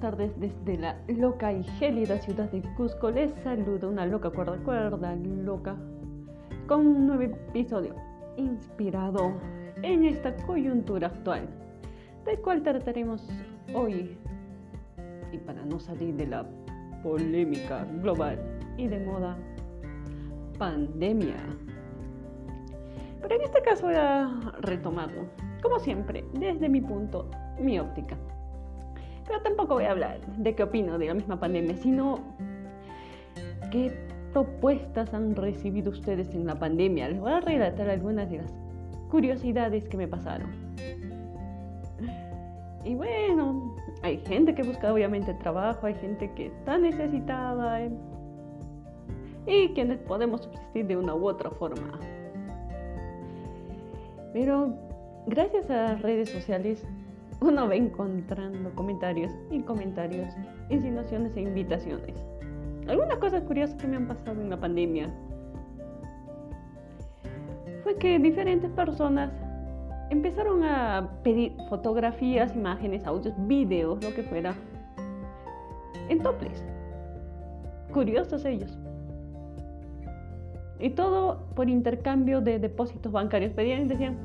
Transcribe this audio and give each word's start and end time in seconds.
tardes 0.00 0.32
desde 0.40 0.78
la 0.78 0.96
loca 1.08 1.52
y 1.52 1.62
gélida 1.62 2.18
ciudad 2.18 2.50
de 2.50 2.62
Cusco. 2.74 3.10
Les 3.10 3.30
saludo 3.42 3.90
una 3.90 4.06
loca 4.06 4.30
cuerda 4.30 4.56
cuerda 4.64 5.14
loca 5.14 5.76
con 6.66 6.86
un 6.86 7.06
nuevo 7.06 7.22
episodio 7.22 7.94
inspirado 8.36 9.32
en 9.82 10.04
esta 10.04 10.34
coyuntura 10.46 11.08
actual, 11.08 11.46
del 12.24 12.40
cual 12.40 12.62
trataremos 12.62 13.28
hoy. 13.74 14.16
Y 15.32 15.38
para 15.38 15.64
no 15.64 15.78
salir 15.78 16.14
de 16.16 16.26
la 16.26 16.46
polémica 17.02 17.84
global 18.02 18.38
y 18.78 18.88
de 18.88 19.00
moda, 19.00 19.36
pandemia. 20.58 21.36
Pero 23.20 23.34
en 23.34 23.42
este 23.42 23.60
caso 23.62 23.86
voy 23.86 23.96
a 23.96 24.54
retomarlo, 24.60 25.26
como 25.62 25.78
siempre, 25.78 26.24
desde 26.32 26.68
mi 26.68 26.80
punto, 26.80 27.30
mi 27.60 27.78
óptica. 27.78 28.16
Pero 29.30 29.42
tampoco 29.42 29.74
voy 29.74 29.84
a 29.84 29.92
hablar 29.92 30.18
de 30.38 30.56
qué 30.56 30.64
opino 30.64 30.98
de 30.98 31.06
la 31.06 31.14
misma 31.14 31.38
pandemia, 31.38 31.76
sino 31.76 32.18
qué 33.70 33.92
propuestas 34.32 35.14
han 35.14 35.36
recibido 35.36 35.92
ustedes 35.92 36.34
en 36.34 36.46
la 36.46 36.58
pandemia. 36.58 37.08
Les 37.08 37.20
voy 37.20 37.30
a 37.30 37.38
relatar 37.38 37.88
algunas 37.88 38.28
de 38.28 38.38
las 38.38 38.52
curiosidades 39.08 39.88
que 39.88 39.96
me 39.96 40.08
pasaron. 40.08 40.50
Y 42.84 42.96
bueno, 42.96 43.76
hay 44.02 44.18
gente 44.26 44.52
que 44.52 44.64
busca 44.64 44.92
obviamente 44.92 45.32
trabajo, 45.34 45.86
hay 45.86 45.94
gente 45.94 46.28
que 46.34 46.46
está 46.46 46.76
necesitada 46.78 47.82
¿eh? 47.82 47.92
y 49.46 49.68
quienes 49.74 50.00
podemos 50.00 50.42
subsistir 50.42 50.88
de 50.88 50.96
una 50.96 51.14
u 51.14 51.28
otra 51.28 51.50
forma. 51.50 52.00
Pero 54.32 54.74
gracias 55.28 55.70
a 55.70 55.92
las 55.92 56.02
redes 56.02 56.30
sociales 56.30 56.84
uno 57.50 57.68
va 57.68 57.74
encontrando 57.74 58.70
comentarios 58.74 59.32
y 59.50 59.60
comentarios, 59.60 60.28
insinuaciones 60.68 61.36
e 61.36 61.40
invitaciones. 61.42 62.14
Algunas 62.86 63.18
cosas 63.18 63.42
curiosas 63.42 63.76
que 63.76 63.86
me 63.86 63.96
han 63.96 64.06
pasado 64.06 64.40
en 64.40 64.50
la 64.50 64.58
pandemia 64.58 65.08
fue 67.82 67.96
que 67.96 68.18
diferentes 68.18 68.70
personas 68.70 69.30
empezaron 70.10 70.64
a 70.64 71.08
pedir 71.22 71.52
fotografías, 71.68 72.54
imágenes, 72.54 73.06
audios, 73.06 73.34
videos, 73.46 74.02
lo 74.02 74.12
que 74.12 74.22
fuera, 74.22 74.54
en 76.08 76.20
toples. 76.20 76.64
Curiosos 77.92 78.44
ellos. 78.44 78.76
Y 80.78 80.90
todo 80.90 81.46
por 81.54 81.68
intercambio 81.68 82.40
de 82.40 82.58
depósitos 82.58 83.12
bancarios. 83.12 83.52
Pedían 83.52 83.82
y 83.82 83.88
decían, 83.88 84.18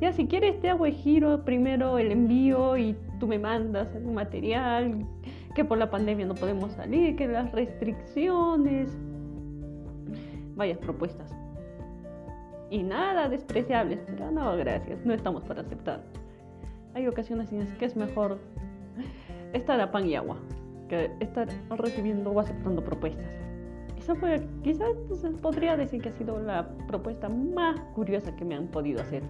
ya, 0.00 0.12
si 0.12 0.26
quieres 0.26 0.60
te 0.60 0.70
hago 0.70 0.86
el 0.86 0.92
giro, 0.92 1.44
primero 1.44 1.98
el 1.98 2.12
envío 2.12 2.76
y 2.76 2.96
tú 3.18 3.26
me 3.26 3.38
mandas 3.38 3.94
el 3.94 4.06
material, 4.06 5.06
que 5.54 5.64
por 5.64 5.78
la 5.78 5.90
pandemia 5.90 6.26
no 6.26 6.34
podemos 6.34 6.72
salir, 6.72 7.16
que 7.16 7.26
las 7.26 7.50
restricciones. 7.52 8.96
Vayas 10.56 10.78
propuestas. 10.78 11.34
Y 12.70 12.82
nada 12.82 13.28
despreciables, 13.28 14.00
pero 14.06 14.30
no, 14.30 14.56
gracias, 14.56 15.04
no 15.04 15.14
estamos 15.14 15.42
para 15.44 15.62
aceptar. 15.62 16.02
Hay 16.94 17.06
ocasiones 17.06 17.50
en 17.52 17.60
las 17.60 17.72
que 17.74 17.86
es 17.86 17.96
mejor 17.96 18.38
estar 19.52 19.80
a 19.80 19.90
pan 19.90 20.06
y 20.06 20.14
agua 20.14 20.36
que 20.88 21.10
estar 21.20 21.48
recibiendo 21.70 22.30
o 22.30 22.40
aceptando 22.40 22.82
propuestas. 22.82 23.26
Esa 23.98 24.14
fue, 24.14 24.40
quizás 24.62 24.88
podría 25.42 25.76
decir 25.76 26.00
que 26.00 26.08
ha 26.08 26.12
sido 26.12 26.38
la 26.40 26.68
propuesta 26.86 27.28
más 27.28 27.78
curiosa 27.94 28.34
que 28.36 28.44
me 28.44 28.54
han 28.54 28.68
podido 28.68 29.02
hacer. 29.02 29.22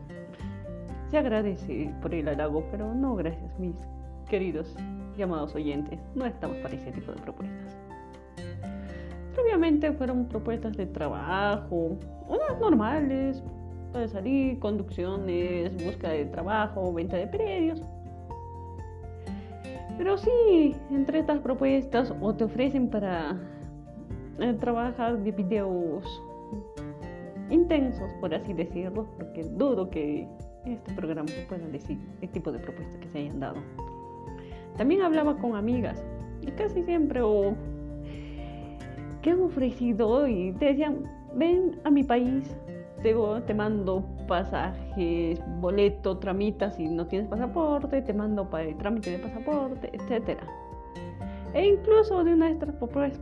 Se 1.11 1.17
agradece 1.17 1.91
por 2.03 2.15
el 2.15 2.29
halago, 2.29 2.65
pero 2.71 2.95
no 2.95 3.17
gracias, 3.17 3.59
mis 3.59 3.77
queridos 4.29 4.75
llamados 5.17 5.55
oyentes. 5.55 5.99
No 6.15 6.27
estamos 6.27 6.57
para 6.59 6.75
ese 6.75 6.93
tipo 6.93 7.13
de 7.13 7.21
propuestas. 7.23 7.77
Obviamente 9.41 9.91
fueron 9.93 10.27
propuestas 10.27 10.77
de 10.77 10.87
trabajo, 10.87 11.97
unas 12.29 12.61
normales, 12.61 13.43
para 13.93 14.07
salir, 14.09 14.59
conducciones, 14.59 15.73
búsqueda 15.83 16.11
de 16.11 16.27
trabajo, 16.27 16.93
venta 16.93 17.17
de 17.17 17.27
predios. 17.27 17.83
Pero 19.97 20.19
sí, 20.19 20.77
entre 20.91 21.21
estas 21.21 21.41
propuestas 21.41 22.15
o 22.21 22.35
te 22.35 22.45
ofrecen 22.45 22.89
para 22.91 23.37
eh, 24.41 24.53
trabajar 24.61 25.19
de 25.19 25.33
videos 25.33 26.23
intensos, 27.51 28.13
por 28.21 28.35
así 28.35 28.53
decirlo, 28.53 29.07
porque 29.17 29.43
dudo 29.43 29.89
que 29.89 30.29
este 30.73 30.93
programa 30.93 31.29
se 31.29 31.43
puedan 31.43 31.73
decir 31.73 31.99
el 32.21 32.29
tipo 32.31 32.53
de 32.53 32.59
propuestas 32.59 32.97
que 32.99 33.09
se 33.09 33.19
hayan 33.19 33.41
dado. 33.41 33.57
También 34.77 35.03
hablaba 35.03 35.37
con 35.37 35.57
amigas 35.57 36.03
y 36.43 36.51
casi 36.53 36.83
siempre 36.85 37.21
o 37.23 37.55
que 39.23 39.31
han 39.31 39.41
ofrecido 39.41 40.27
y 40.29 40.53
te 40.53 40.67
decían, 40.67 41.03
ven 41.35 41.81
a 41.85 41.91
mi 41.91 42.05
país, 42.05 42.57
te, 43.03 43.15
te 43.47 43.55
mando 43.55 44.05
pasajes, 44.27 45.41
boleto, 45.61 46.19
tramitas 46.19 46.77
si 46.77 46.89
no 46.89 47.07
tienes 47.07 47.29
pasaporte, 47.29 48.03
te 48.03 48.13
mando 48.13 48.49
para 48.49 48.65
el 48.65 48.77
trámite 48.77 49.11
de 49.11 49.19
pasaporte, 49.19 49.91
etc. 49.93 50.39
E 51.55 51.67
incluso 51.67 52.23
de 52.25 52.35
una 52.35 52.47
de 52.47 52.53
estas 52.53 52.75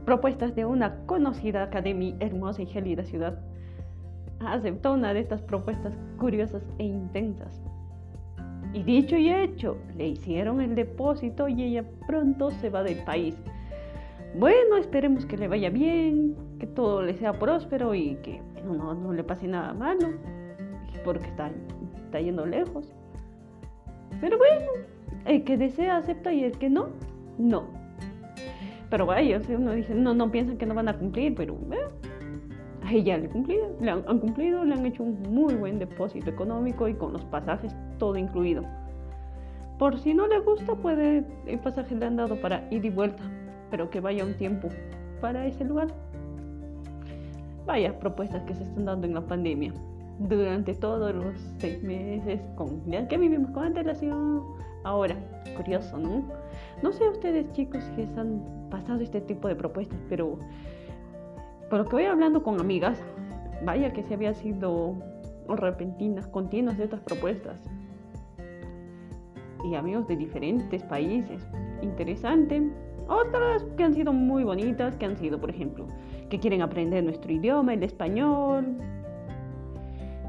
propuestas 0.04 0.54
de 0.54 0.64
una 0.64 0.96
conocida 1.06 1.62
academia 1.62 2.14
hermosa 2.20 2.62
y 2.62 2.66
gélida 2.66 3.04
ciudad 3.04 3.38
aceptó 4.40 4.92
una 4.92 5.14
de 5.14 5.20
estas 5.20 5.42
propuestas 5.42 5.96
curiosas 6.18 6.62
e 6.78 6.84
intensas. 6.84 7.62
Y 8.72 8.82
dicho 8.82 9.16
y 9.16 9.30
hecho, 9.30 9.78
le 9.96 10.08
hicieron 10.08 10.60
el 10.60 10.74
depósito 10.74 11.48
y 11.48 11.62
ella 11.62 11.84
pronto 12.06 12.50
se 12.50 12.68
va 12.68 12.82
del 12.82 13.02
país. 13.04 13.34
Bueno, 14.38 14.76
esperemos 14.76 15.24
que 15.24 15.38
le 15.38 15.48
vaya 15.48 15.70
bien, 15.70 16.36
que 16.58 16.66
todo 16.66 17.02
le 17.02 17.14
sea 17.14 17.32
próspero 17.32 17.94
y 17.94 18.16
que 18.16 18.42
no, 18.64 18.94
no 18.94 19.12
le 19.12 19.24
pase 19.24 19.48
nada 19.48 19.72
malo, 19.72 20.10
porque 21.04 21.26
está, 21.26 21.50
está 22.04 22.20
yendo 22.20 22.44
lejos. 22.44 22.92
Pero 24.20 24.36
bueno, 24.36 24.72
el 25.24 25.44
que 25.44 25.56
desea 25.56 25.96
acepta 25.96 26.32
y 26.32 26.44
el 26.44 26.58
que 26.58 26.68
no, 26.68 26.88
no. 27.38 27.64
Pero 28.90 29.06
vaya, 29.06 29.40
uno 29.48 29.72
dice, 29.72 29.94
no, 29.94 30.14
no 30.14 30.30
piensan 30.30 30.58
que 30.58 30.66
no 30.66 30.74
van 30.74 30.88
a 30.88 30.98
cumplir, 30.98 31.34
pero 31.34 31.54
eh, 31.72 32.05
ella 32.92 33.18
le, 33.18 33.28
cumplido, 33.28 33.68
le 33.80 33.90
han, 33.90 34.02
cumplido, 34.02 34.64
le 34.64 34.74
han 34.74 34.86
hecho 34.86 35.02
un 35.02 35.22
muy 35.22 35.54
buen 35.54 35.78
depósito 35.78 36.30
económico 36.30 36.88
y 36.88 36.94
con 36.94 37.12
los 37.12 37.24
pasajes 37.24 37.74
todo 37.98 38.16
incluido. 38.16 38.62
Por 39.78 39.98
si 39.98 40.14
no 40.14 40.26
le 40.26 40.40
gusta, 40.40 40.74
puede, 40.74 41.24
el 41.46 41.58
pasaje 41.58 41.94
le 41.94 42.06
han 42.06 42.16
dado 42.16 42.40
para 42.40 42.66
ir 42.70 42.84
y 42.84 42.90
vuelta, 42.90 43.22
pero 43.70 43.90
que 43.90 44.00
vaya 44.00 44.24
un 44.24 44.34
tiempo 44.34 44.68
para 45.20 45.46
ese 45.46 45.64
lugar. 45.64 45.88
Vaya 47.66 47.98
propuestas 47.98 48.42
que 48.44 48.54
se 48.54 48.62
están 48.62 48.84
dando 48.84 49.06
en 49.06 49.14
la 49.14 49.20
pandemia 49.20 49.72
durante 50.18 50.72
todos 50.74 51.14
los 51.14 51.34
seis 51.58 51.82
meses 51.82 52.40
con 52.54 52.82
ya 52.86 53.06
que 53.06 53.18
vivimos 53.18 53.50
con 53.50 53.64
antelación. 53.64 54.42
Ahora, 54.84 55.16
curioso, 55.56 55.98
¿no? 55.98 56.24
No 56.82 56.92
sé 56.92 57.08
ustedes 57.08 57.50
chicos 57.52 57.82
que 57.96 58.08
han 58.16 58.40
pasado 58.70 59.00
este 59.00 59.20
tipo 59.20 59.48
de 59.48 59.56
propuestas, 59.56 59.98
pero 60.08 60.38
por 61.68 61.80
lo 61.80 61.84
que 61.84 61.96
voy 61.96 62.04
hablando 62.04 62.42
con 62.42 62.60
amigas, 62.60 63.02
vaya 63.64 63.92
que 63.92 64.02
se 64.02 64.14
había 64.14 64.34
sido 64.34 64.94
repentinas, 65.48 66.26
continuas 66.26 66.78
de 66.78 66.84
estas 66.84 67.00
propuestas. 67.00 67.60
Y 69.64 69.74
amigos 69.74 70.06
de 70.06 70.16
diferentes 70.16 70.82
países. 70.84 71.44
Interesante. 71.82 72.62
Otras 73.08 73.64
que 73.76 73.84
han 73.84 73.94
sido 73.94 74.12
muy 74.12 74.44
bonitas, 74.44 74.96
que 74.96 75.06
han 75.06 75.16
sido, 75.16 75.40
por 75.40 75.50
ejemplo, 75.50 75.86
que 76.28 76.38
quieren 76.38 76.62
aprender 76.62 77.02
nuestro 77.02 77.32
idioma, 77.32 77.74
el 77.74 77.82
español. 77.82 78.76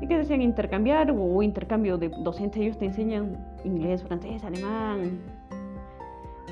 Y 0.02 0.08
que 0.08 0.18
desean 0.18 0.42
intercambiar 0.42 1.12
o 1.12 1.42
intercambio 1.44 1.98
de 1.98 2.10
docentes. 2.24 2.62
Ellos 2.62 2.78
te 2.78 2.86
enseñan 2.86 3.38
inglés, 3.64 4.04
francés, 4.04 4.44
alemán. 4.44 5.20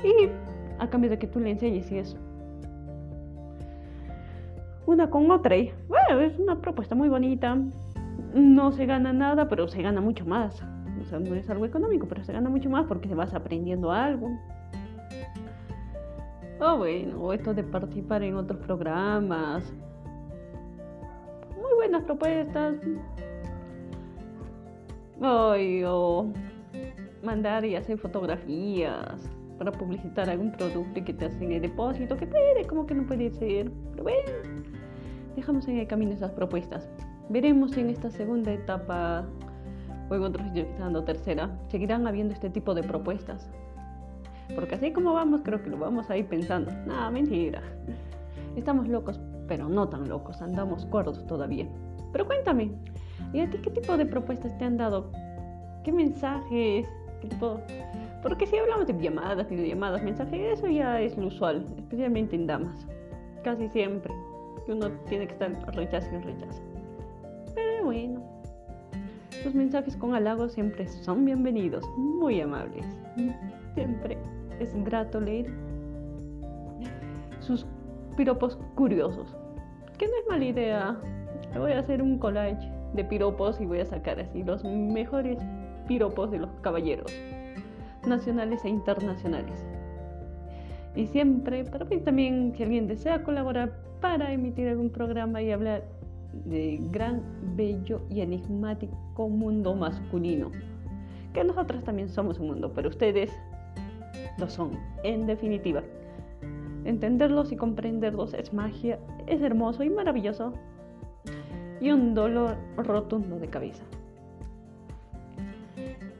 Y 0.04 0.28
a 0.78 0.88
cambio 0.88 1.10
de 1.10 1.18
que 1.18 1.26
tú 1.26 1.40
le 1.40 1.50
enseñes 1.50 1.90
y 1.90 1.98
eso 1.98 2.25
una 4.86 5.10
con 5.10 5.30
otra. 5.30 5.56
Y 5.56 5.72
bueno, 5.88 6.20
es 6.20 6.38
una 6.38 6.60
propuesta 6.60 6.94
muy 6.94 7.08
bonita. 7.08 7.56
No 8.34 8.72
se 8.72 8.86
gana 8.86 9.12
nada, 9.12 9.48
pero 9.48 9.68
se 9.68 9.82
gana 9.82 10.00
mucho 10.00 10.24
más. 10.24 10.62
O 11.00 11.04
sea, 11.04 11.18
no 11.18 11.34
es 11.34 11.48
algo 11.50 11.66
económico, 11.66 12.06
pero 12.08 12.24
se 12.24 12.32
gana 12.32 12.48
mucho 12.48 12.70
más 12.70 12.86
porque 12.86 13.14
vas 13.14 13.34
aprendiendo 13.34 13.92
algo. 13.92 14.28
O 16.60 16.78
bueno, 16.78 17.32
esto 17.32 17.52
de 17.52 17.62
participar 17.62 18.22
en 18.22 18.36
otros 18.36 18.58
programas. 18.60 19.72
Muy 21.54 21.74
buenas 21.76 22.02
propuestas. 22.04 22.76
o 25.20 26.32
mandar 27.22 27.64
y 27.64 27.74
hacer 27.74 27.98
fotografías 27.98 29.30
para 29.58 29.72
publicitar 29.72 30.28
algún 30.30 30.52
producto 30.52 31.00
y 31.00 31.02
que 31.02 31.12
te 31.12 31.26
hacen 31.26 31.52
el 31.52 31.62
depósito, 31.62 32.16
que 32.16 32.26
puede, 32.26 32.66
como 32.66 32.86
que 32.86 32.94
no 32.94 33.06
puede 33.06 33.30
ser. 33.30 33.70
Pero 33.92 34.02
bueno, 34.02 34.75
dejamos 35.36 35.68
en 35.68 35.78
el 35.78 35.86
camino 35.86 36.12
esas 36.12 36.32
propuestas. 36.32 36.88
Veremos 37.28 37.72
si 37.72 37.80
en 37.80 37.90
esta 37.90 38.10
segunda 38.10 38.52
etapa 38.52 39.24
o 40.08 40.14
en 40.14 40.22
otros 40.22 40.46
sitios 40.46 40.66
que 40.66 40.72
están 40.72 40.86
dando 40.86 41.04
tercera, 41.04 41.50
seguirán 41.68 42.06
habiendo 42.06 42.32
este 42.32 42.50
tipo 42.50 42.74
de 42.74 42.82
propuestas. 42.82 43.48
porque 44.54 44.76
así 44.76 44.92
como 44.92 45.12
vamos, 45.12 45.40
creo 45.42 45.60
que 45.62 45.68
lo 45.68 45.76
vamos 45.76 46.08
a 46.08 46.16
ir 46.16 46.26
pensando. 46.26 46.70
Nada, 46.86 47.10
mentira. 47.10 47.60
Estamos 48.54 48.88
locos, 48.88 49.20
pero 49.48 49.68
no 49.68 49.88
tan 49.88 50.08
locos, 50.08 50.40
andamos 50.40 50.86
cuerdos 50.86 51.26
todavía. 51.26 51.66
Pero 52.12 52.26
cuéntame, 52.26 52.70
¿y 53.32 53.40
a 53.40 53.50
ti 53.50 53.58
qué 53.58 53.70
tipo 53.70 53.96
de 53.96 54.06
propuestas 54.06 54.56
te 54.56 54.64
han 54.64 54.76
dado? 54.76 55.10
¿Qué 55.84 55.92
mensajes? 55.92 56.88
¿Qué 57.20 57.28
tipo? 57.28 57.60
Porque 58.22 58.46
si 58.46 58.56
hablamos 58.56 58.86
de 58.86 58.98
llamadas, 58.98 59.48
videollamadas, 59.48 60.02
mensajes, 60.02 60.58
eso 60.58 60.68
ya 60.68 61.00
es 61.00 61.16
lo 61.18 61.26
usual, 61.26 61.66
especialmente 61.76 62.36
en 62.36 62.46
damas. 62.46 62.86
Casi 63.42 63.68
siempre. 63.68 64.14
Que 64.66 64.72
uno 64.72 64.90
tiene 65.08 65.28
que 65.28 65.32
estar 65.34 65.52
rechazo 65.76 66.08
y 66.12 66.18
rechazo. 66.18 66.60
Pero 67.54 67.84
bueno, 67.84 68.20
los 69.44 69.54
mensajes 69.54 69.96
con 69.96 70.14
halagos 70.14 70.52
siempre 70.52 70.88
son 70.88 71.24
bienvenidos, 71.24 71.88
muy 71.96 72.40
amables. 72.40 72.84
Siempre 73.74 74.18
es 74.58 74.74
grato 74.84 75.20
leer 75.20 75.46
sus 77.38 77.64
piropos 78.16 78.58
curiosos. 78.74 79.36
Que 79.98 80.08
no 80.08 80.12
es 80.20 80.28
mala 80.28 80.44
idea. 80.44 80.96
Voy 81.56 81.70
a 81.70 81.78
hacer 81.78 82.02
un 82.02 82.18
collage 82.18 82.68
de 82.94 83.04
piropos 83.04 83.60
y 83.60 83.66
voy 83.66 83.78
a 83.80 83.86
sacar 83.86 84.18
así 84.18 84.42
los 84.42 84.64
mejores 84.64 85.38
piropos 85.86 86.32
de 86.32 86.38
los 86.38 86.50
caballeros, 86.62 87.12
nacionales 88.04 88.64
e 88.64 88.68
internacionales. 88.68 89.64
Y 90.96 91.06
siempre, 91.06 91.64
para 91.64 91.84
mí 91.84 91.98
también, 91.98 92.52
si 92.56 92.64
alguien 92.64 92.88
desea 92.88 93.22
colaborar 93.22 93.72
para 94.06 94.32
emitir 94.32 94.68
algún 94.68 94.88
programa 94.88 95.42
y 95.42 95.50
hablar 95.50 95.82
de 96.44 96.78
gran, 96.92 97.22
bello 97.56 98.02
y 98.08 98.20
enigmático 98.20 99.28
mundo 99.28 99.74
masculino. 99.74 100.52
Que 101.34 101.42
nosotros 101.42 101.82
también 101.82 102.08
somos 102.08 102.38
un 102.38 102.46
mundo, 102.46 102.70
pero 102.72 102.88
ustedes 102.88 103.36
lo 104.38 104.48
son, 104.48 104.78
en 105.02 105.26
definitiva. 105.26 105.82
Entenderlos 106.84 107.50
y 107.50 107.56
comprenderlos 107.56 108.32
es 108.34 108.54
magia, 108.54 109.00
es 109.26 109.42
hermoso 109.42 109.82
y 109.82 109.90
maravilloso. 109.90 110.52
Y 111.80 111.90
un 111.90 112.14
dolor 112.14 112.56
rotundo 112.76 113.40
de 113.40 113.48
cabeza. 113.48 113.82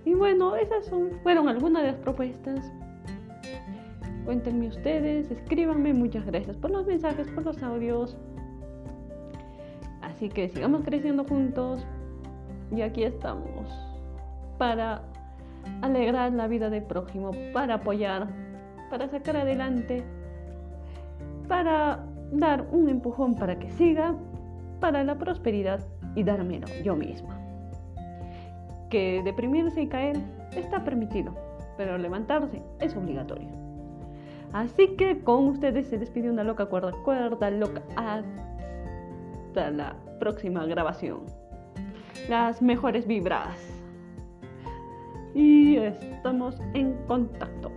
Y 0.04 0.14
bueno, 0.14 0.56
esas 0.56 0.90
fueron 1.22 1.48
algunas 1.48 1.82
de 1.84 1.92
las 1.92 2.00
propuestas. 2.00 2.72
Cuéntenme 4.26 4.66
ustedes, 4.66 5.30
escríbanme. 5.30 5.94
Muchas 5.94 6.26
gracias 6.26 6.56
por 6.56 6.72
los 6.72 6.84
mensajes, 6.84 7.28
por 7.28 7.44
los 7.44 7.62
audios. 7.62 8.16
Así 10.02 10.28
que 10.28 10.48
sigamos 10.48 10.82
creciendo 10.84 11.24
juntos 11.24 11.86
y 12.74 12.82
aquí 12.82 13.04
estamos 13.04 13.70
para 14.58 15.02
alegrar 15.80 16.32
la 16.32 16.48
vida 16.48 16.70
del 16.70 16.82
prójimo, 16.82 17.30
para 17.52 17.74
apoyar, 17.74 18.26
para 18.90 19.08
sacar 19.08 19.36
adelante, 19.36 20.02
para 21.46 22.04
dar 22.32 22.66
un 22.72 22.88
empujón 22.88 23.36
para 23.36 23.60
que 23.60 23.70
siga, 23.70 24.16
para 24.80 25.04
la 25.04 25.16
prosperidad 25.18 25.80
y 26.16 26.24
dármelo 26.24 26.66
yo 26.82 26.96
misma. 26.96 27.38
Que 28.90 29.22
deprimirse 29.24 29.82
y 29.82 29.86
caer 29.86 30.16
está 30.56 30.82
permitido, 30.82 31.32
pero 31.76 31.96
levantarse 31.96 32.60
es 32.80 32.96
obligatorio. 32.96 33.65
Así 34.56 34.96
que 34.96 35.20
con 35.22 35.48
ustedes 35.48 35.86
se 35.88 35.98
despide 35.98 36.30
una 36.30 36.42
loca 36.42 36.64
cuerda, 36.64 36.90
cuerda 37.04 37.50
loca. 37.50 37.82
Hasta 37.94 39.70
la 39.70 39.94
próxima 40.18 40.64
grabación. 40.64 41.26
Las 42.30 42.62
mejores 42.62 43.06
vibras. 43.06 43.54
Y 45.34 45.76
estamos 45.76 46.58
en 46.72 46.94
contacto. 47.06 47.70